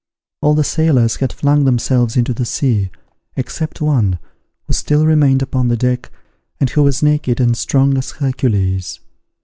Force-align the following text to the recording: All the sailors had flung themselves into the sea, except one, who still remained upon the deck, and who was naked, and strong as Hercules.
All 0.41 0.55
the 0.55 0.63
sailors 0.63 1.17
had 1.17 1.31
flung 1.31 1.63
themselves 1.65 2.17
into 2.17 2.33
the 2.33 2.43
sea, 2.43 2.89
except 3.35 3.81
one, 3.81 4.17
who 4.65 4.73
still 4.73 5.05
remained 5.05 5.43
upon 5.43 5.67
the 5.67 5.77
deck, 5.77 6.09
and 6.59 6.71
who 6.71 6.81
was 6.81 7.03
naked, 7.03 7.39
and 7.39 7.55
strong 7.55 7.95
as 7.99 8.09
Hercules. 8.13 8.99